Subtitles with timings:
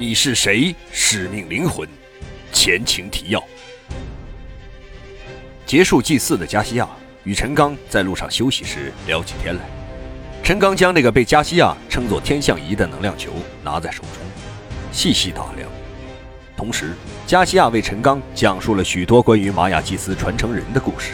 [0.00, 0.74] 你是谁？
[0.90, 1.86] 使命灵魂，
[2.54, 3.44] 前情提要。
[5.66, 6.88] 结束祭祀的加西亚
[7.22, 9.60] 与陈刚在路上休息时聊起天来。
[10.42, 13.30] 陈刚将那个被加西亚称作天象仪的能量球
[13.62, 14.22] 拿在手中，
[14.90, 15.68] 细细打量。
[16.56, 16.94] 同时，
[17.26, 21.10] 加西亚为陈刚讲述了许多关于玛雅祭司传承人的故事，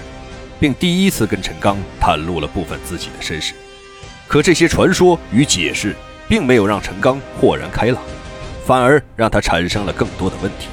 [0.61, 3.53] 并第一次跟陈刚袒露了部分自己的身世。
[4.29, 5.93] 可这些传说与解释，
[6.29, 8.01] 并没有让陈刚豁然开朗，
[8.67, 10.67] 反而让他产生了更多的问题。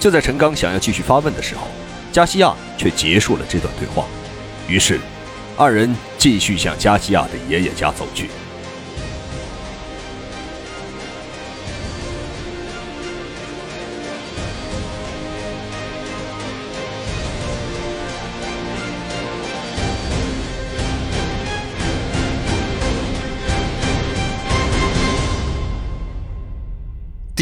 [0.00, 1.68] 就在陈刚想要继续发问的时候，
[2.10, 4.06] 加西亚却结束了这段对话。
[4.66, 4.98] 于是，
[5.58, 8.30] 二人继续向加西亚的爷爷家走去。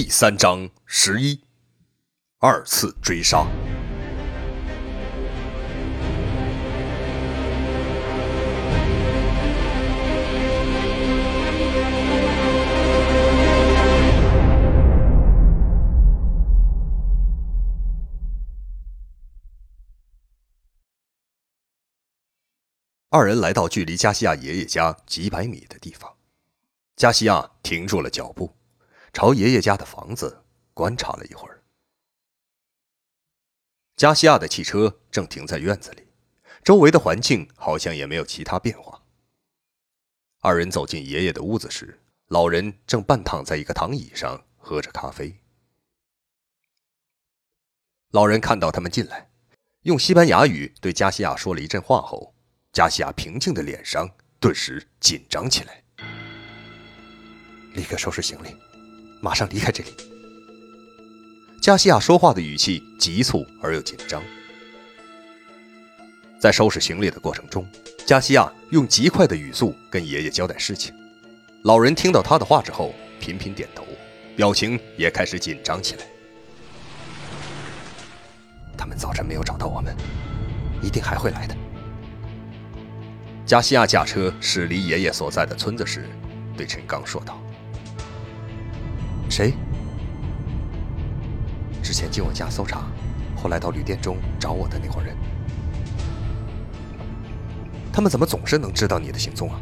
[0.03, 1.39] 第三章十一，
[2.39, 3.47] 二次追杀。
[23.11, 26.11] 二人来到距离加西亚爷爷家几百米的地方，
[26.97, 28.60] 加西亚停住了脚步。
[29.13, 31.63] 朝爷爷家的房子观察了一会儿，
[33.97, 36.07] 加西亚的汽车正停在院子里，
[36.63, 39.03] 周围的环境好像也没有其他变化。
[40.41, 45.41] 二人走进爷爷的屋子时，老人正半躺在一个躺椅上喝着咖啡。
[48.13, 49.31] 老人看到他们进来，
[49.83, 52.35] 用西班牙语对加西亚说了一阵话后，
[52.73, 54.09] 加西亚平静的脸上
[54.39, 55.85] 顿时紧张起来，
[57.75, 58.70] 立刻收拾行李。
[59.21, 59.91] 马上离开这里。
[61.61, 64.23] 加西亚说话的语气急促而又紧张。
[66.41, 67.69] 在收拾行李的过程中，
[68.07, 70.95] 加西亚用极快的语速跟爷爷交代事情。
[71.65, 73.85] 老人听到他的话之后，频频点头，
[74.37, 76.05] 表情也开始紧张起来。
[78.79, 79.95] 他们早晨没有找到我们，
[80.83, 81.55] 一定还会来的。
[83.45, 86.09] 加西亚驾车驶离爷爷所在的村子时，
[86.57, 87.39] 对陈刚说道。
[89.31, 89.55] 谁？
[91.83, 92.83] 之前进我家搜查，
[93.37, 95.17] 后来到旅店中找我的那伙人。
[97.93, 99.61] 他们怎么总是能知道你的行踪啊？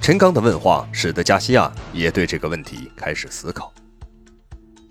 [0.00, 3.72] 陈刚的问话使得加西亚也对这个问题开始思考。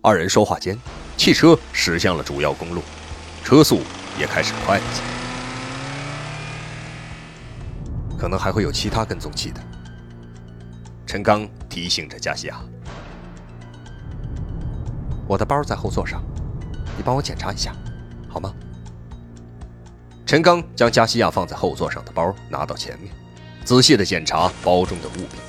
[0.02, 0.78] 二人说话间，
[1.18, 2.84] 汽车驶向了主要公路，
[3.44, 3.82] 车速
[4.20, 5.02] 也开始快了些。
[8.18, 9.62] 可能还会有其他跟踪器的。
[11.08, 12.60] 陈刚提醒着加西亚
[15.26, 16.22] ：“我的包在后座上，
[16.98, 17.74] 你帮我检查一下，
[18.28, 18.54] 好吗？”
[20.28, 23.10] 陈刚将加西亚放在后座上的包拿到前面，
[23.64, 25.40] 仔细的检查包中的物品，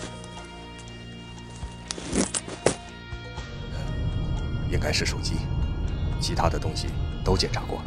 [4.71, 5.35] 应该是手机，
[6.21, 6.87] 其他的东西
[7.25, 7.85] 都检查过了。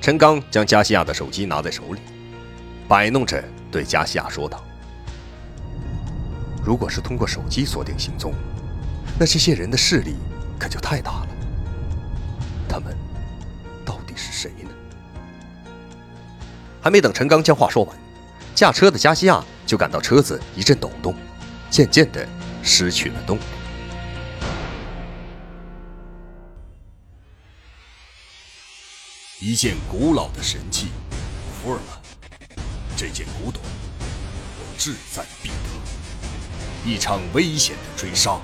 [0.00, 2.00] 陈刚将加西亚的手机拿在手里，
[2.88, 4.64] 摆弄着对加西亚说道。
[6.68, 8.34] 如果是通过手机锁定行踪，
[9.18, 10.16] 那这些人的势力
[10.58, 11.28] 可就太大了。
[12.68, 12.94] 他们
[13.86, 14.70] 到底是谁呢？
[16.82, 17.98] 还没等陈刚将话说完，
[18.54, 21.14] 驾车的加西亚就感到车子一阵抖动，
[21.70, 22.28] 渐渐的
[22.62, 23.42] 失去了动力。
[29.40, 30.88] 一件古老的神器，
[31.62, 31.98] 福尔曼，
[32.94, 35.77] 这件古董，我志在必得。
[36.84, 38.38] 一场危险的追杀，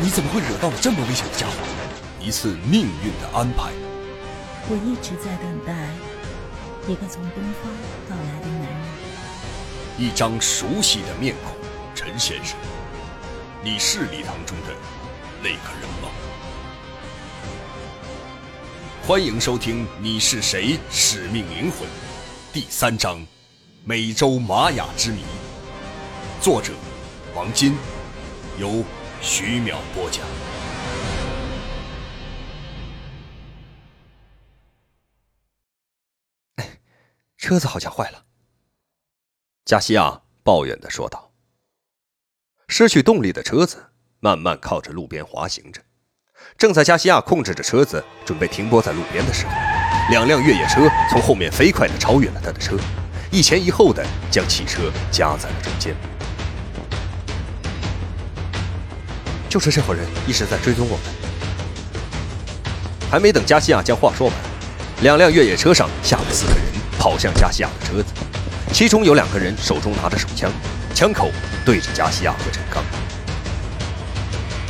[0.00, 1.52] 你怎么会惹到了这么危险的家伙？
[2.20, 3.70] 一次命运的安排。
[4.68, 5.72] 我一直在等待
[6.90, 7.70] 一个从东方
[8.08, 8.88] 到来的男人。
[9.98, 11.54] 一张熟悉的面孔，
[11.94, 12.56] 陈先生，
[13.62, 14.74] 你是礼堂中的
[15.40, 16.08] 那个人吗？
[19.06, 20.78] 欢迎收听《你是谁？
[20.90, 21.86] 使命灵魂》
[22.52, 23.24] 第三章：
[23.84, 25.22] 美洲玛雅之谜。
[26.40, 26.72] 作者：
[27.34, 27.76] 王金，
[28.58, 28.84] 由
[29.20, 30.24] 徐淼播讲。
[37.36, 38.24] 车子好像坏了。
[39.64, 41.32] 加西亚抱怨的说道。
[42.68, 43.86] 失去动力的车子
[44.20, 45.82] 慢慢靠着路边滑行着。
[46.56, 49.52] 正在加西亚控制着车子准备停泊在路边的时候，
[50.10, 52.76] 两辆越野车从后面飞快的超越了他的车，
[53.32, 55.96] 一前一后的将汽车夹在了中间。
[59.48, 61.06] 就是这伙人一直在追踪我们。
[63.10, 64.36] 还没等加西亚将话说完，
[65.02, 66.62] 两辆越野车上下来四个人，
[66.98, 68.12] 跑向加西亚的车子，
[68.72, 70.50] 其中有两个人手中拿着手枪，
[70.94, 71.30] 枪口
[71.64, 72.84] 对着加西亚和陈刚。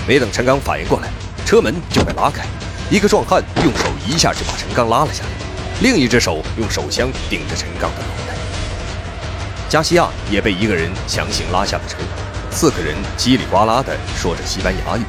[0.06, 1.08] 没等陈刚反应过来，
[1.44, 2.44] 车门就被拉开，
[2.90, 5.30] 一个壮汉用手一下就把陈刚拉了下来，
[5.80, 8.34] 另一只手用手枪顶着陈刚的脑袋。
[9.69, 11.98] 加西亚也被一个人强行拉下了车，
[12.50, 15.03] 四个人叽里呱啦地说着西班牙语。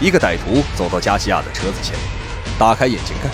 [0.00, 1.96] 一个歹徒走到加西亚的车子前，
[2.58, 3.30] 打开引擎盖，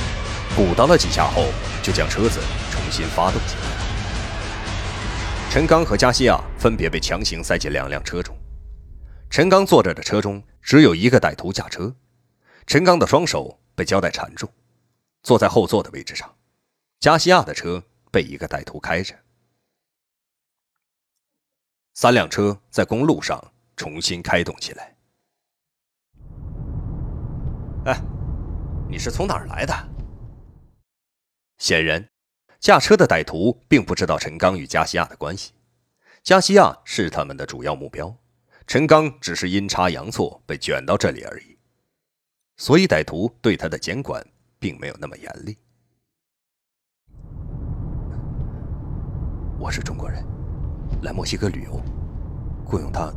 [0.56, 1.46] 鼓捣了几下后，
[1.82, 2.40] 就将车子
[2.70, 3.62] 重新发动起来。
[5.50, 8.36] 陈刚和加西亚分别被强行塞进两辆车中。
[9.28, 11.94] 陈刚坐着的车中只有一个歹徒驾车，
[12.66, 14.48] 陈刚的双手被胶带缠住，
[15.22, 16.32] 坐在后座的位置上。
[17.00, 19.14] 加西亚的车被一个歹徒开着。
[21.94, 23.40] 三辆车在公路上
[23.76, 24.96] 重新开动起来。
[27.86, 28.00] 哎，
[28.88, 29.72] 你是从哪儿来的？
[31.58, 32.04] 显然，
[32.58, 35.52] 驾车的歹徒并不知道陈刚与加西亚的关系。
[36.24, 38.16] 加西亚是他们的主要目标，
[38.66, 41.56] 陈刚只是阴差阳错被卷到这里而已。
[42.56, 44.24] 所以，歹徒对他的监管
[44.58, 45.56] 并没有那么严厉。
[49.60, 50.24] 我是中国人，
[51.04, 51.78] 来墨西哥旅游，
[52.64, 53.12] 雇佣他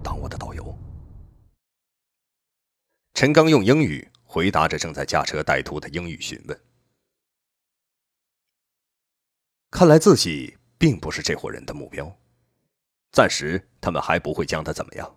[0.00, 0.78] 当我的导游。
[3.14, 6.60] 陈刚用英语回答着正在驾车歹徒的英语询问。
[9.72, 12.16] 看来自己并不是这伙人的目标，
[13.10, 15.16] 暂时他们还不会将他怎么样。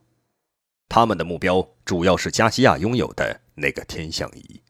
[0.87, 4.63] 他们的目标主要是加西亚拥有的那个天象仪。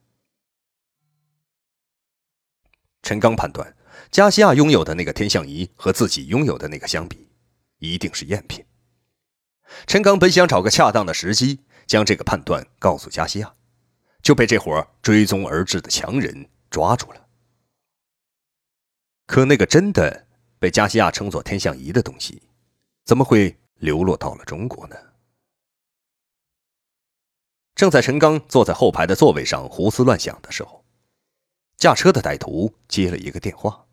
[3.02, 3.78] 陈刚判断，
[4.12, 7.29] 加西亚拥有的那个天象仪和自己拥有的那个相比，
[7.80, 8.66] 一定是赝品。
[9.88, 11.60] 陈刚本想找个恰当的时机。
[11.90, 13.56] 将这个判断告诉加西亚，
[14.22, 17.28] 就被这伙追踪而至的强人抓住了。
[19.26, 20.28] 可那个真的
[20.60, 22.44] 被加西亚称作天象仪的东西，
[23.06, 24.96] 怎么会流落到了中国呢？
[27.74, 30.86] 正在陈刚坐在后排的座位上胡思乱想的时候，
[31.78, 33.88] 驾车的歹徒接了一个电话。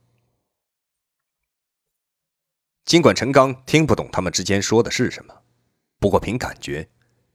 [2.86, 5.42] 尽管陈刚听不懂他们之间说的是什么，
[5.98, 6.88] 不过凭感觉。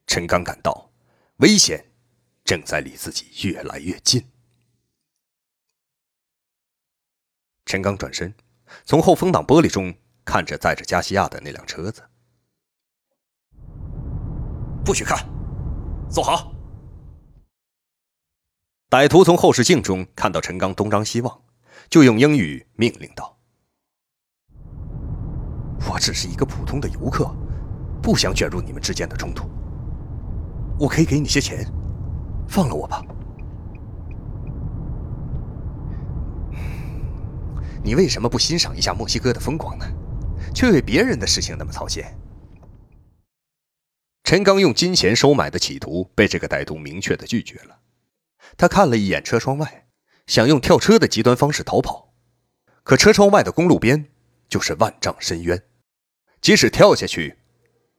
[0.08, 0.90] 陈刚感到，
[1.38, 1.92] 危险
[2.46, 4.26] 正在离自己越来越近。
[7.66, 8.34] 陈刚转身，
[8.86, 9.94] 从后风挡玻璃中
[10.24, 12.02] 看着载着加西亚的那辆车子。
[14.86, 15.28] 不许看，
[16.10, 16.54] 坐好。
[18.90, 21.44] 歹徒从后视镜中看到陈刚东张西望，
[21.90, 23.38] 就用英语命令道
[25.90, 27.34] ：“我只是一个普通的游客，
[28.02, 29.50] 不想卷入你们之间的冲突。”
[30.80, 31.66] 我可以给你些钱，
[32.48, 33.04] 放了我吧。
[37.84, 39.86] 你为什么不欣赏一下墨西哥的风光呢？
[40.54, 42.04] 却为别人的事情那么操心。
[44.24, 47.80] 陈刚用金钱收买的企图被这个歹徒明确的拒绝了。
[48.58, 49.88] 他看了一眼车窗外，
[50.28, 52.14] 想用跳车的极端方式逃跑，
[52.84, 54.08] 可车窗外的公路边
[54.50, 55.62] 就是万丈深渊，
[56.42, 57.38] 即使跳下去，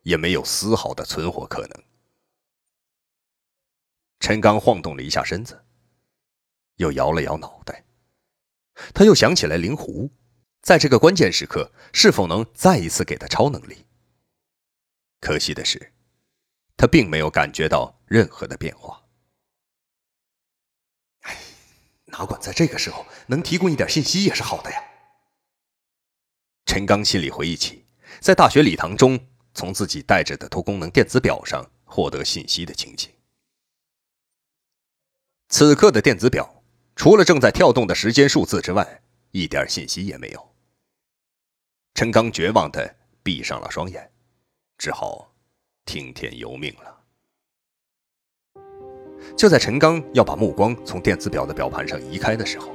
[0.02, 1.84] 也没有丝毫的存活可能。
[4.18, 5.64] 陈刚晃动了一下身子，
[6.76, 7.84] 又摇了摇脑袋。
[8.92, 10.10] 他又想起来灵狐，
[10.60, 13.86] 在这个关键时刻是否能再一次给他超能力？
[15.20, 15.92] 可惜的是，
[16.76, 19.04] 他并没有感觉到任何的变化。
[21.20, 21.38] 哎，
[22.06, 24.82] 哪管在这个时候能提供一点信息也是好的呀。
[26.66, 27.81] 陈刚心里回忆起
[28.22, 29.18] 在大学礼堂中
[29.52, 33.10] 从自己带着的多功能电子表上获得信息的情景。
[35.48, 36.62] 此刻的电子表，
[36.94, 39.02] 除了正在跳动的时间数字之外，
[39.32, 40.54] 一点信息也没有。
[41.94, 44.12] 陈刚绝望的闭上了双眼，
[44.78, 45.34] 只好
[45.84, 47.00] 听天由命了。
[49.36, 52.68] 就在陈刚要把目光从电子表的表盘上移开的时候，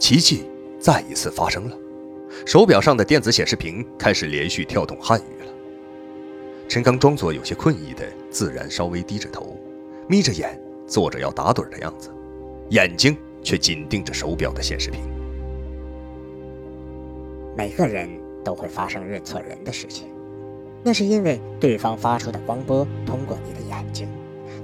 [0.00, 0.44] 奇迹
[0.80, 1.78] 再一次发生了，
[2.46, 5.52] 手表上的电子显示屏开始连续跳动汉语了。
[6.68, 9.56] 陈刚装作有些困意的，自然稍微低着头，
[10.08, 10.60] 眯着眼。
[10.84, 12.10] 做着要打盹的样子，
[12.68, 15.00] 眼睛却紧盯着手表的显示屏。
[17.56, 18.10] 每个人
[18.44, 20.08] 都会发生认错人的事情，
[20.82, 24.06] 那是因为对方发出的光波通过你的眼睛，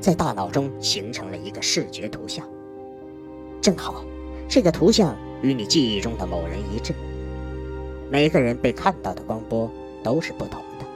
[0.00, 2.46] 在大脑中形成了一个视觉图像。
[3.62, 4.04] 正好，
[4.46, 6.92] 这个图像与你记忆中的某人一致。
[8.10, 9.70] 每个人被看到的光波
[10.02, 10.86] 都是不同的，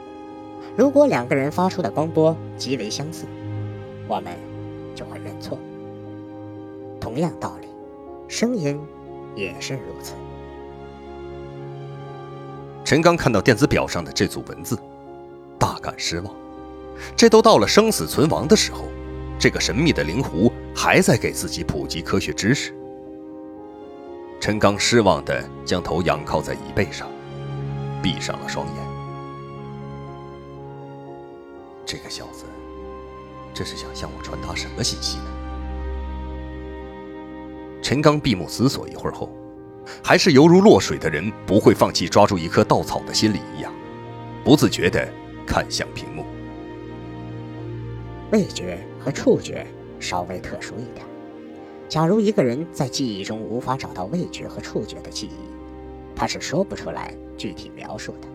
[0.75, 3.25] 如果两个人发出的光波极为相似，
[4.07, 4.33] 我们
[4.95, 5.59] 就会认错。
[6.99, 7.67] 同样道理，
[8.27, 8.79] 声音
[9.35, 10.13] 也是如此。
[12.83, 14.77] 陈刚看到电子表上的这组文字，
[15.59, 16.33] 大感失望。
[17.15, 18.85] 这都到了生死存亡的时候，
[19.37, 22.73] 这个神秘的灵狐还在给自己普及科学知识。
[24.43, 27.09] 陈刚失望地将头仰靠在椅背上，
[28.01, 28.75] 闭上了双眼。
[31.85, 32.43] 这个小子，
[33.53, 35.23] 这是想向我传达什么信息呢？
[37.81, 39.29] 陈刚闭目思索一会儿后，
[40.03, 43.73] 还是犹如落水的人不会放弃抓住一棵稻草的心理一样，
[44.43, 45.07] 不自觉地
[45.47, 46.25] 看向屏幕。
[48.33, 49.65] 味觉和触觉
[50.01, 51.12] 稍微特殊一点。
[51.89, 58.27] 假如一个人在记忆中无法找到味觉和触觉的记忆，他是说不出来具体描述的，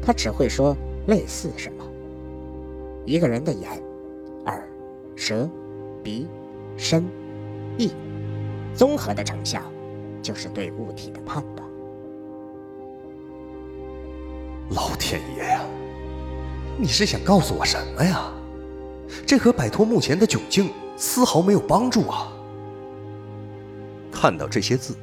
[0.00, 0.76] 他只会说
[1.08, 1.84] 类似什么。
[3.04, 3.82] 一个人的眼、
[4.46, 4.68] 耳、
[5.16, 5.48] 舌、
[6.02, 6.28] 鼻、
[6.76, 7.04] 身、
[7.76, 7.90] 意，
[8.74, 9.60] 综合的成效，
[10.22, 11.68] 就是对物体的判断。
[14.70, 15.60] 老天爷呀，
[16.76, 18.32] 你是想告诉我什么呀？
[19.24, 22.32] 这和摆脱目前的窘境丝毫没有帮助啊！
[24.18, 24.96] 看到这些字，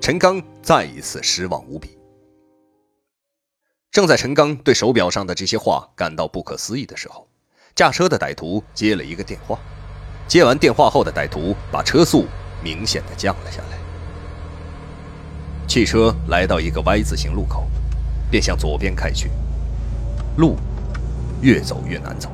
[0.00, 1.96] 陈刚再一次失望无比。
[3.92, 7.28] 正在陈刚对手表上的这些话感到不可思议的时候，
[7.76, 9.56] 驾车的歹徒接了一个电话。
[10.26, 12.26] 接完电话后的歹徒把车速
[12.60, 13.78] 明显的降了下来。
[15.68, 17.68] 汽车来到一个 Y 字形路口，
[18.32, 19.30] 便向左边开去。
[20.38, 20.56] 路
[21.40, 22.32] 越走越难走。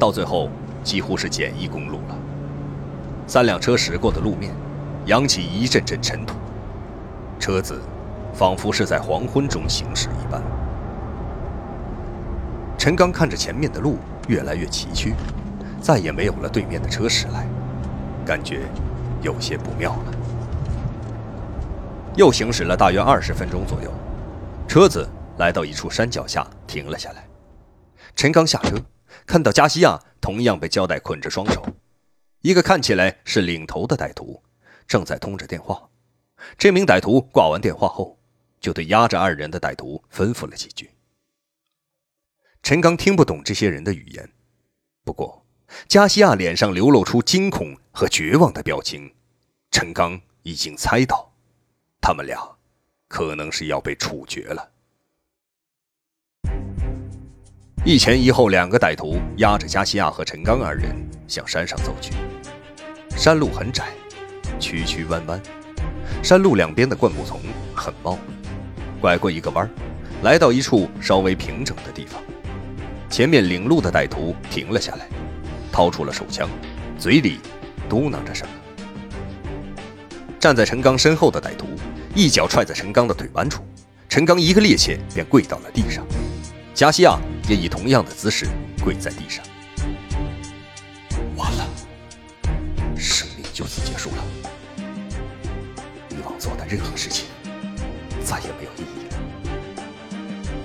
[0.00, 0.50] 到最后，
[0.82, 2.18] 几乎是简易公路了。
[3.28, 4.52] 三辆车驶过的路面，
[5.06, 6.34] 扬起一阵阵尘土，
[7.38, 7.80] 车子
[8.32, 10.42] 仿佛是在黄昏中行驶一般。
[12.78, 15.14] 陈刚看着前面的路越来越崎岖，
[15.80, 17.46] 再也没有了对面的车驶来，
[18.24, 18.62] 感觉
[19.20, 20.14] 有些不妙了。
[22.16, 23.92] 又行驶了大约二十分钟左右，
[24.68, 27.26] 车子来到一处山脚下停了下来。
[28.14, 28.76] 陈刚下车。
[29.26, 31.64] 看到加西亚同样被胶带捆着双手，
[32.40, 34.42] 一个看起来是领头的歹徒
[34.92, 35.88] 正在通着电话。
[36.58, 38.18] 这名歹徒挂完电话后，
[38.60, 40.90] 就对压着二人的歹徒吩咐了几句。
[42.62, 44.30] 陈刚听不懂这些人的语言，
[45.02, 45.46] 不过
[45.88, 49.14] 加西亚脸上流露出惊恐和绝望的表情，
[49.70, 51.32] 陈刚已经猜到，
[51.98, 52.38] 他们俩
[53.08, 54.72] 可能是要被处决了。
[57.82, 60.94] 一前一后，两个歹徒押着加西亚和陈刚二人
[61.26, 62.12] 向山上走去。
[63.16, 63.88] 山路很窄，
[64.62, 65.42] 曲曲弯弯，
[66.22, 67.40] 山路两边的灌木丛
[67.74, 68.20] 很茂密。
[69.00, 69.68] 拐过一个弯，
[70.22, 72.22] 来到一处稍微平整的地方。
[73.10, 75.08] 前面领路的歹徒停了下来，
[75.72, 76.48] 掏出了手枪，
[76.96, 77.40] 嘴里
[77.88, 78.52] 嘟囔着什么。
[80.38, 81.66] 站在陈刚身后的歹徒
[82.14, 83.62] 一脚踹在陈刚的腿弯处，
[84.08, 86.06] 陈刚一个趔趄便跪到了地上。
[86.72, 88.46] 加西亚也以同样的姿势
[88.82, 89.44] 跪在地上。
[91.36, 91.66] 完了，
[92.96, 94.24] 生命就此结束了。
[96.42, 97.26] 做的任何事情，
[98.24, 99.16] 再也没有意义了，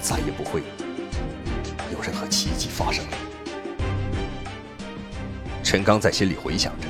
[0.01, 0.63] 再也不会
[1.93, 3.17] 有任何奇迹发生了。
[5.63, 6.87] 陈刚在心里回想着，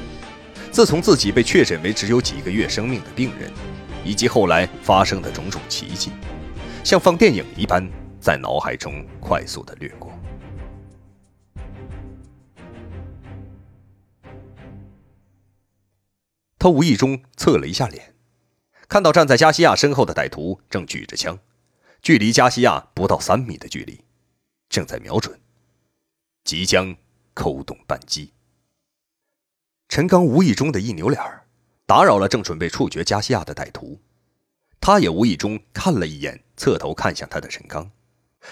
[0.71, 3.51] 自从自己被确诊为只有几个月生命的病人，
[4.05, 6.11] 以及后来发生的种种奇迹，
[6.81, 7.85] 像放电影一般。
[8.21, 10.11] 在脑海中快速的掠过，
[16.57, 18.13] 他无意中侧了一下脸，
[18.89, 21.37] 看到站在加西亚身后的歹徒正举着枪，
[22.01, 24.05] 距离加西亚不到三米的距离，
[24.69, 25.39] 正在瞄准，
[26.45, 26.95] 即将
[27.33, 28.31] 扣动扳机。
[29.89, 31.21] 陈刚无意中的一扭脸
[31.85, 33.99] 打扰了正准备处决加西亚的歹徒，
[34.79, 37.91] 他也无意中看了一眼侧头看向他的陈刚。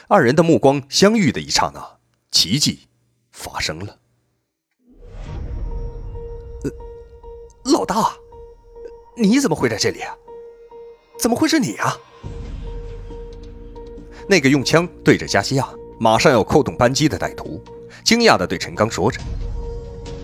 [0.10, 2.00] 二人的目光相遇的一刹那，
[2.32, 2.88] 奇迹
[3.32, 4.00] 发生了。
[7.64, 8.18] 老大，
[9.18, 10.14] 你怎么会在这里啊？
[11.18, 11.98] 怎么会是你啊？
[14.28, 15.70] 那个用枪对着加西亚，
[16.00, 17.62] 马上要扣动扳机的歹徒，
[18.04, 19.20] 惊讶地对陈刚说着。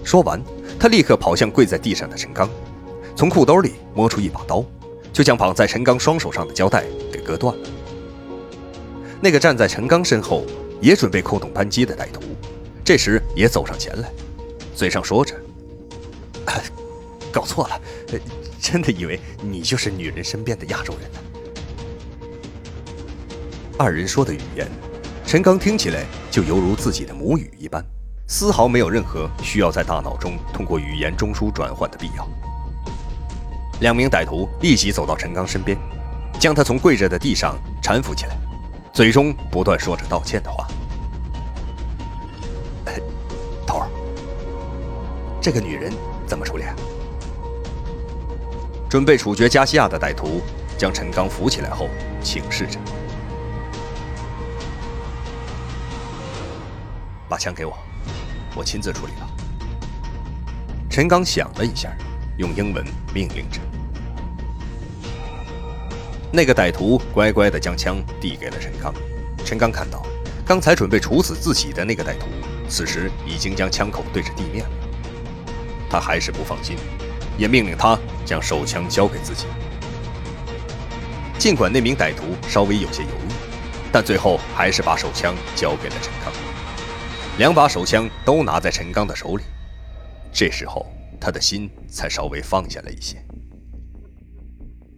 [0.04, 0.42] 说完，
[0.80, 2.50] 他立刻跑向跪在地上的陈刚，
[3.16, 4.66] 从裤兜里摸出一把刀，
[5.14, 7.70] 就将绑在陈刚双手上的胶带给割断了。
[9.22, 10.44] 那个站在陈刚身后，
[10.82, 12.22] 也准备扣动扳机的歹徒，
[12.84, 14.12] 这时也走上前来，
[14.76, 15.36] 嘴上说着
[17.32, 17.80] ：“搞错了，
[18.62, 21.20] 真的以为你就是女人身边的亚洲人呢。”
[23.80, 24.68] 二人说的语言，
[25.26, 27.84] 陈刚听起来就犹如自己的母语一般，
[28.28, 32.30] 丝毫没有任何需要在大脑中通过语言中枢转换的必要。
[33.80, 35.76] 两名歹徒立即走到陈刚身边，
[36.40, 38.38] 将他从跪着的地上搀扶起来，
[38.94, 40.68] 嘴中不断说着道歉的话。
[43.66, 43.90] 头儿，
[45.42, 45.92] 这个女人
[46.28, 46.64] 怎么处理？
[48.92, 50.42] 准备处决加西亚的歹徒
[50.78, 51.88] 将陈刚扶起来后，
[52.22, 52.78] 请示着
[57.30, 57.74] ：“把枪给我，
[58.54, 59.30] 我亲自处理了。”
[60.92, 61.90] 陈刚想了一下，
[62.36, 63.62] 用英文命令着。
[66.30, 68.94] 那个歹徒乖乖地将枪递给了陈刚。
[69.46, 70.06] 陈刚看到，
[70.46, 72.26] 刚才准备处死自己的那个歹徒，
[72.68, 74.72] 此时已经将枪口对着地面了。
[75.90, 76.76] 他还是不放心。
[77.42, 79.48] 也命令他将手枪交给自己。
[81.40, 83.34] 尽管那名歹徒稍微有些犹豫，
[83.92, 86.32] 但最后还是把手枪交给了陈刚。
[87.40, 89.44] 两把手枪都拿在陈刚的手里，
[90.32, 90.86] 这时候
[91.20, 93.18] 他的心才稍微放下了一些。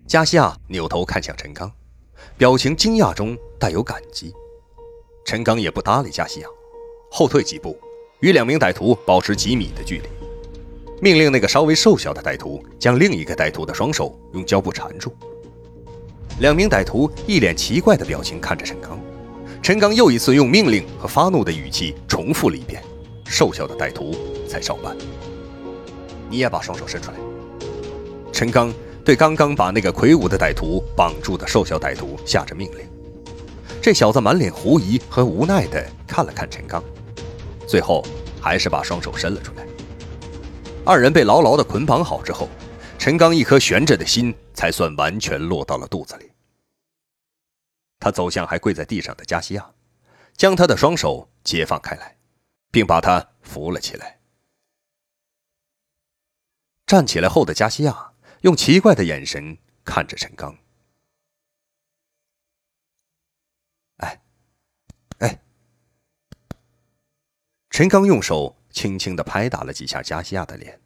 [0.05, 1.71] 加西亚扭头看向陈刚，
[2.37, 4.33] 表情惊讶中带有感激。
[5.25, 6.47] 陈刚也不搭理加西亚，
[7.09, 7.79] 后退几步，
[8.19, 10.22] 与两名歹徒保持几米的距离。
[11.03, 15.13] 命令那个稍微瘦小的歹徒将另一个歹徒的双手用胶布缠住。
[16.39, 18.97] 两名歹徒一脸奇怪的表情看着陈刚，
[19.61, 22.81] 陈刚又一次用命令和发怒的语气重复了一遍，
[23.25, 24.15] 瘦小的歹徒
[24.47, 24.95] 才照办。
[26.29, 27.17] 你也把双手伸出来。
[28.31, 32.87] 陈刚对刚刚把那个魁梧的歹徒绑住的瘦小歹徒下着命令。
[33.81, 36.81] 这小子满脸狐疑和无奈地看了看陈刚，
[37.67, 38.01] 最后
[38.39, 39.65] 还是把双手伸了出来。
[40.85, 42.49] 二人被牢牢地捆绑好之后，
[42.99, 46.29] 陈刚一颗悬着的心才算完全落到了肚子里。
[47.99, 49.73] 他走向还跪在地上的加西亚，
[50.35, 52.17] 将他的双手解放开来，
[52.69, 54.19] 并把他扶了起来。
[56.85, 60.57] 站起来后的加西亚用奇怪的眼神看着陈刚。
[63.97, 64.21] 哎，
[65.19, 65.41] 哎，
[67.69, 68.57] 陈刚用手。
[68.73, 70.81] 轻轻的拍打了几下加西亚的脸，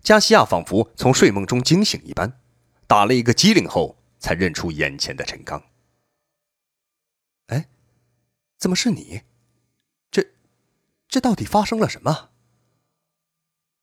[0.00, 2.40] 加西亚仿佛从睡梦中惊醒一般，
[2.86, 5.70] 打了一个激灵后，才认出眼前的陈刚。
[7.48, 7.68] 哎，
[8.56, 9.22] 怎么是你？
[10.12, 10.24] 这，
[11.08, 12.30] 这到底发生了什么？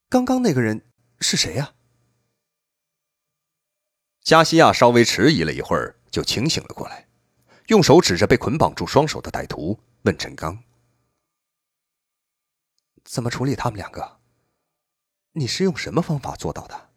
[0.08, 1.76] 刚刚那个人是谁呀？
[4.22, 7.10] 加西亚稍微迟疑了一会儿，就清醒了过来，
[7.68, 10.64] 用手指着被捆绑住双手的歹徒，问陈刚。
[13.04, 14.20] 怎么处理他们两个？
[15.34, 16.90] 你是用什么方法做到的？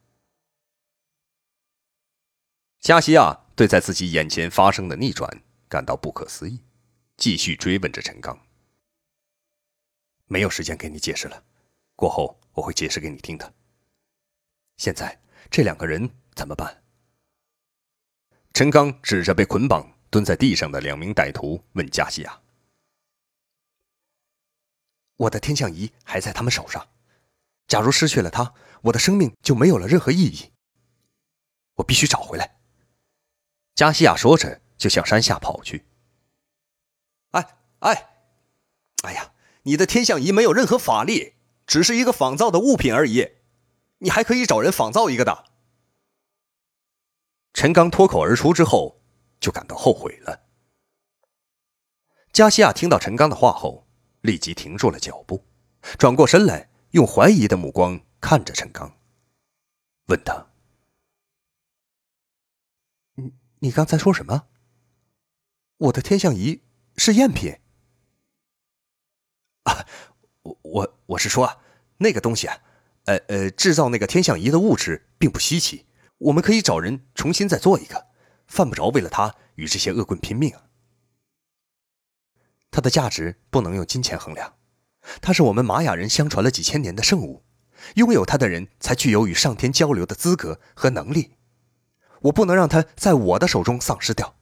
[2.80, 6.62] 加西亚对在自己眼前发生的逆转感到不可思议，
[7.16, 8.46] 继续追问着陈刚。
[10.26, 11.44] 没有时间给你解释了，
[11.94, 13.54] 过后我会解释给你听的。
[14.76, 16.82] 现在这两个人怎么办？
[18.52, 22.40] 陈刚指着被捆绑蹲在地上的两名歹徒问加西亚。
[25.16, 26.88] 我的天象仪还在他们手上，
[27.68, 30.52] 假如失去了它，我的生命就没有了任何意义。
[31.74, 32.58] 我必须找回来。
[33.74, 35.86] 加西亚说着，就向山下跑去。
[37.30, 38.08] 哎哎，
[39.02, 41.34] 哎呀，你的天象仪没有任何法力，
[41.66, 43.36] 只是一个仿造的物品而已。
[43.98, 45.44] 你还可以找人仿造一个的。
[47.52, 49.00] 陈刚脱口而出之后，
[49.38, 50.42] 就感到后悔了。
[52.32, 53.83] 加西亚听到陈刚的话后。
[54.24, 55.44] 立即停住了脚步，
[55.98, 58.96] 转过身来，用怀疑的目光看着陈刚，
[60.06, 60.46] 问他
[63.16, 64.46] ：“你你刚才说什么？
[65.76, 66.62] 我的天象仪
[66.96, 67.60] 是赝品？”
[69.64, 69.86] 啊，
[70.40, 71.58] 我我我是说啊，
[71.98, 72.62] 那个东西啊，
[73.04, 75.84] 呃呃，制造那个天象仪的物质并不稀奇，
[76.16, 78.06] 我们可以找人重新再做一个，
[78.46, 80.70] 犯不着为了它与这些恶棍拼命啊。
[82.74, 84.54] 它的价值不能用金钱衡量，
[85.22, 87.44] 它是我们玛雅人相传了几千年的圣物，
[87.94, 91.36] 拥有它的人才具有与上天交流的资格和能力。
[92.22, 94.34] 我不能让它在我的手中丧失掉。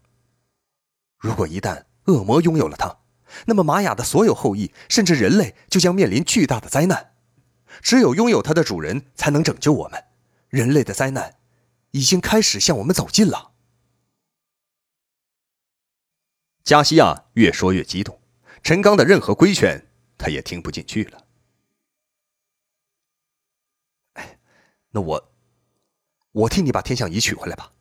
[1.19, 3.01] 如果一旦恶魔拥有了它，
[3.45, 7.13] 那么玛雅的所有后裔，甚至人类，就将面临巨大的灾难。
[7.83, 10.05] 只有拥有它的主人才能拯救我们。
[10.49, 11.37] 人类的灾难
[11.91, 13.53] 已经开始向我们走近了。
[16.65, 18.22] 加西亚越说越激动。
[18.63, 21.27] 陈刚的任何规劝，他也听不进去了。
[24.13, 24.39] 哎，
[24.91, 25.33] 那我，
[26.31, 27.75] 我替你把天象仪取回来吧。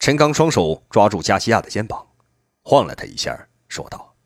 [0.00, 2.16] 陈刚双手抓住加西亚的肩膀，
[2.62, 4.16] 晃了他一下，说道：“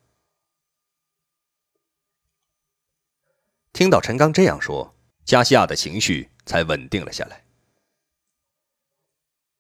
[3.75, 7.45] 听到陈刚这样说，加西亚的情绪才稳定了下来。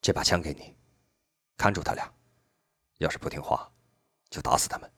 [0.01, 0.75] 这把枪给你，
[1.59, 2.13] 看住他俩，
[2.99, 3.71] 要是不听话，
[4.31, 4.91] 就打死他们。”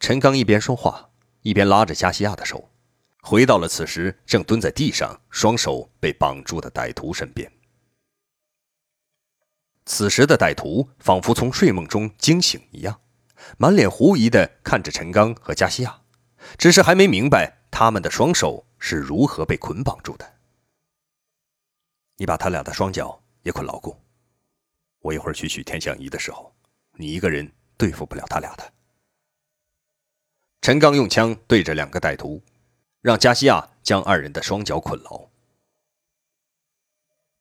[0.00, 1.10] 陈刚一边说话，
[1.42, 2.70] 一边拉着加西亚的手，
[3.20, 7.52] 回到了此时正蹲在地上、双手被绑住的歹徒身边。
[9.84, 12.98] 此时的歹徒仿佛从睡梦中惊醒一样，
[13.58, 16.00] 满脸狐疑地看着陈刚和加西亚，
[16.56, 20.38] 只是还没明白他们的双手是如何被捆绑住的。
[22.16, 23.94] 你把他俩的双脚也捆牢固，
[25.00, 26.54] 我一会儿去取天象仪的时候，
[26.92, 28.72] 你一个人对付不了他俩的。
[30.60, 32.42] 陈刚用枪对着两个歹徒，
[33.00, 35.30] 让加西亚将二人的双脚捆牢。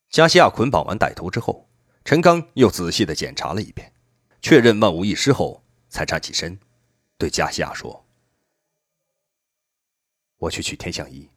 [0.10, 1.70] 加西亚捆绑完歹徒之后，
[2.06, 3.94] 陈刚又仔细的检查了一遍，
[4.42, 6.58] 确认万无一失后，才站起身，
[7.18, 8.06] 对加西亚说
[10.40, 11.30] ：“我去取天象仪。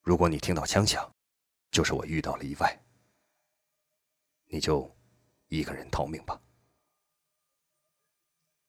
[0.00, 1.14] 如果你听到枪响，
[1.70, 2.82] 就是我遇到了意外，
[4.46, 4.90] 你就
[5.48, 6.40] 一个人逃命吧。”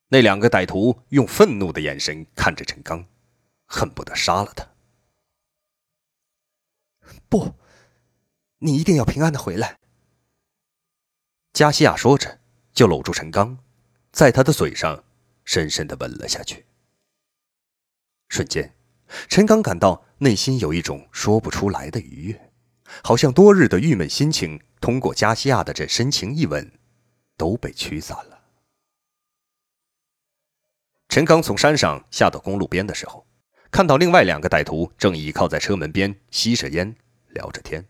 [0.10, 3.08] 那两个歹徒用愤怒的眼神看着陈刚，
[3.66, 4.68] 恨不得杀了他。
[7.28, 7.56] 不，
[8.60, 9.80] 你一定要平安的回来。
[11.54, 12.40] 加西亚说着，
[12.74, 13.58] 就搂住陈刚，
[14.12, 15.04] 在他的嘴上
[15.44, 16.66] 深深的吻了下去。
[18.30, 18.76] 瞬间，
[19.28, 22.52] 陈刚感到内心有一种说不出来的愉悦，
[23.04, 26.72] 好像多日的郁闷心情通过加西亚的这深情一吻，
[27.38, 28.35] 都被驱散了。
[31.16, 33.26] 陈刚从山上下到公路边的时候，
[33.72, 36.94] 看到另外两个歹徒正倚靠在车门边吸着烟，
[37.30, 37.88] 聊着天。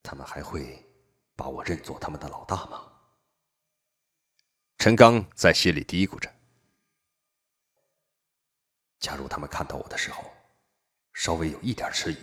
[0.00, 0.88] 他们还会
[1.34, 2.84] 把我认作他们的老大吗？
[4.78, 6.32] 陈刚在心里嘀咕着。
[9.00, 10.32] 假如他们看到我的时候，
[11.14, 12.16] 稍微有一点迟疑，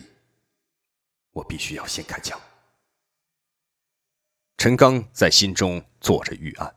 [1.32, 2.40] 我必须要先开枪。
[4.56, 6.74] 陈刚在心中做着预案。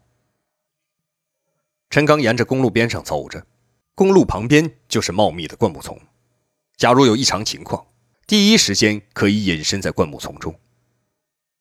[1.92, 3.46] 陈刚沿着公路边上走着，
[3.94, 6.00] 公路旁边就是茂密的灌木丛。
[6.78, 7.86] 假如有异常情况，
[8.26, 10.58] 第一时间可以隐身在灌木丛中。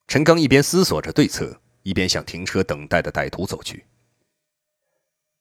[0.08, 3.86] 陈刚一边思索着对策，一边向停车等待的歹徒走去。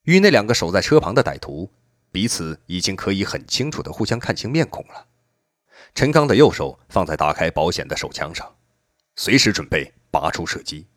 [0.07, 1.70] 与那两个守在车旁的歹徒，
[2.11, 5.07] 彼此已经可以很清楚的互相看清面孔了。
[5.94, 8.57] 陈刚的右手放在打开保险的手枪上，
[9.14, 10.88] 随时准备拔出射击。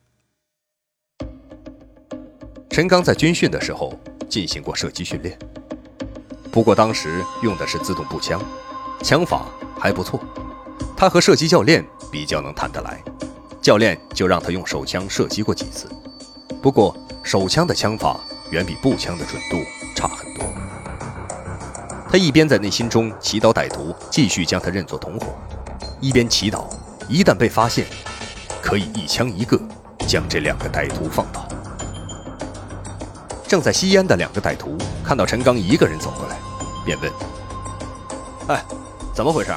[2.73, 3.93] 陈刚在军训的时候
[4.27, 5.37] 进行过射击训练，
[6.51, 8.41] 不过当时用的是自动步枪，
[9.03, 9.45] 枪法
[9.79, 10.19] 还不错。
[10.97, 12.99] 他和射击教练比较能谈得来，
[13.61, 15.87] 教练就让他用手枪射击过几次。
[16.63, 19.57] 不过手枪的枪法远比步枪的准度
[19.95, 20.43] 差很多。
[22.09, 25.27] 他一边在内心中祈祷歹徒继续将他认作同伙，
[25.99, 26.65] 一边祈祷
[27.07, 27.85] 一旦被发现，
[28.63, 29.61] 可以一枪一个
[30.07, 31.47] 将这两个歹徒放倒。
[33.53, 36.39] 正在吸烟的两个歹徒看到陈刚一个人走过来，
[36.83, 37.11] 便问
[38.49, 38.65] ：“哎，
[39.13, 39.53] 怎么回事？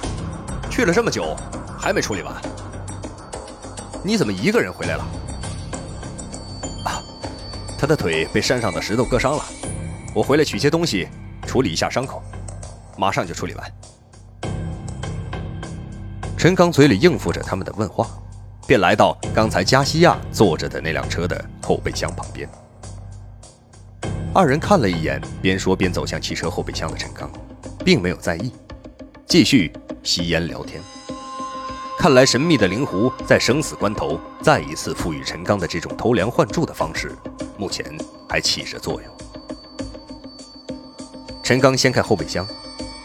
[0.71, 1.35] 去了这么久，
[1.79, 2.35] 还没处理完？
[4.05, 5.07] 你怎么一个人回来了？”
[6.85, 7.01] 啊，
[7.79, 9.43] 他的腿被山上的石头割伤了，
[10.15, 11.09] 我回来取些东西，
[11.47, 12.23] 处理一下伤口，
[12.99, 13.73] 马上就处理完。
[16.37, 18.07] 陈刚嘴里应付着他们的问话，
[18.67, 22.47] 便来到刚才加西亚坐着的那辆车的后备箱旁边。
[24.37, 27.31] 二人看了一眼，边说边走向汽车后备箱的陈刚，
[27.83, 28.53] 并没有在意，
[29.27, 29.73] 继续
[30.03, 30.79] 吸烟聊天。
[31.99, 37.17] 看来神秘的灵狐在生死关头再一次赋予陈刚的这种偷梁换柱的方式，
[37.57, 37.97] 目前
[38.29, 39.11] 还起着作用。
[41.43, 42.47] 陈刚掀开后备箱，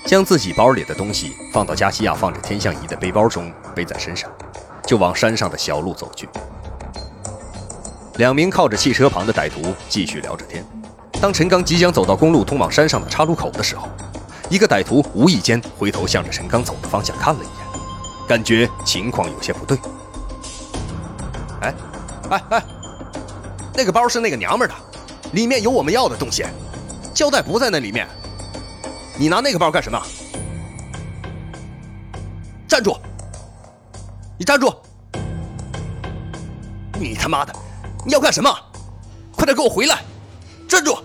[0.06, 4.30] 将自己包里的东西放到加西亚放着天象仪的背包中，背在身上，
[4.86, 6.28] 就往山上的小路走去。
[8.18, 10.62] 两名靠着汽车旁的歹徒继续聊着天。
[11.22, 13.88] 当陈刚即将走到公路通往山上的岔路口的时候，
[14.50, 19.78] 一个歹徒无意间回头向着陈刚走的方向看了一眼，感觉情况有些不对。
[21.62, 21.74] 哎，
[22.32, 22.64] 哎哎，
[23.76, 24.74] 那个包是那个娘们的，
[25.34, 26.44] 里面有我们要的东西，
[27.14, 28.08] 胶带不在那里面。
[29.16, 30.02] 你拿那个包干什么？
[32.68, 32.98] 站住！
[34.40, 34.74] 你站住！
[37.00, 37.54] 你他妈的，
[38.08, 38.50] 你要干什么？
[39.36, 40.00] 快点给我回来！
[40.68, 40.98] 站住！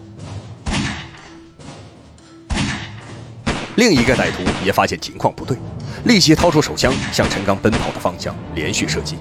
[3.76, 5.56] 另一个歹徒也发现情况不对，
[6.04, 9.18] 立即掏出手枪向陈刚奔跑的方向连续射击。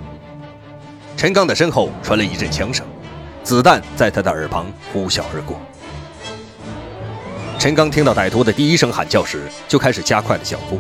[1.18, 2.86] 陈刚的身后传来一阵枪声，
[3.44, 5.60] 子弹在他的耳旁呼啸而过。
[7.60, 10.80] 陈刚听到歹徒的第一声喊叫时，就开始加快了脚步。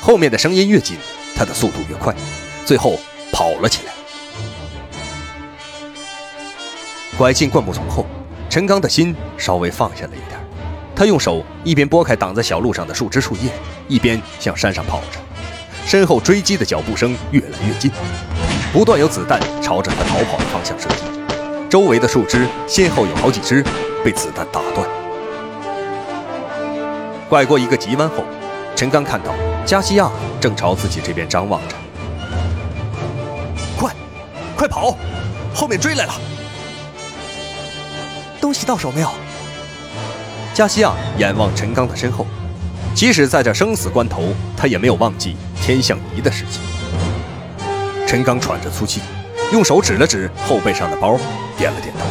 [0.00, 0.96] 后面的声音越近，
[1.36, 2.14] 他的速度越快，
[2.64, 2.98] 最后
[3.32, 3.92] 跑了起来。
[7.18, 8.06] 拐进灌木丛后，
[8.48, 10.40] 陈刚的心稍微放下了一点。
[11.00, 13.50] 他用手一边拨开挡在小路上的树枝树叶，
[13.88, 15.18] 一边向山上跑着。
[15.86, 17.90] 身后追击的脚步声越来越近，
[18.70, 21.06] 不断有子弹朝着他逃跑的方向射击。
[21.70, 23.64] 周围的树枝先后有好几枝
[24.04, 24.86] 被子弹打断。
[27.30, 28.22] 拐过一个急弯后，
[28.76, 29.32] 陈刚看到
[29.64, 31.76] 加西亚正朝自己这边张望着。
[33.78, 33.90] 快，
[34.54, 34.94] 快跑！
[35.54, 36.12] 后面追来了！
[38.38, 39.08] 东西到手没有？
[40.60, 42.26] 加西亚眼望陈刚的身后，
[42.94, 46.60] 即使在这生死关头，他也没有忘记天象仪的事情。
[48.06, 49.00] 陈刚喘着粗气，
[49.52, 51.18] 用手指了指后背上的包，
[51.56, 52.04] 点了点头，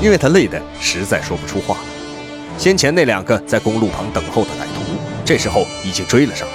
[0.00, 1.80] 因为他累得实在说不出话了。
[2.56, 4.92] 先前那两个在公路旁等候的歹徒，
[5.24, 6.54] 这时候已经追了上来，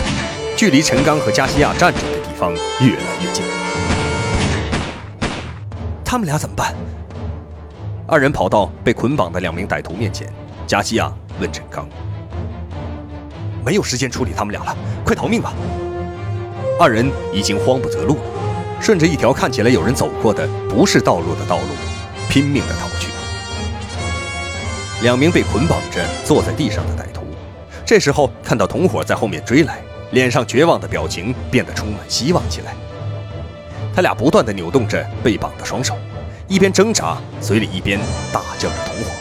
[0.56, 3.44] 距离陈刚和加西亚站着的地方越来越近。
[6.06, 6.74] 他们俩怎么办？
[8.08, 10.34] 二人跑到被捆绑的两名歹徒面前，
[10.70, 11.90] 加西亚问陈刚
[13.66, 15.52] ：“没有时间处理他们俩了，快逃命吧！”
[16.80, 18.22] 二人已经慌不择路了，
[18.80, 21.70] 顺着一条看起来有人走过的不是道路的道路，
[22.30, 23.10] 拼命地逃去。
[25.02, 27.24] 两名被捆绑着坐在地上的歹徒，
[27.84, 29.80] 这时候看到同伙在后面追来，
[30.12, 32.76] 脸上绝望的表情变得充满希望起来。
[33.96, 35.96] 他俩不断地扭动着被绑的双手，
[36.48, 38.00] 一边挣扎，嘴里一边
[38.32, 39.19] 大叫着同伙。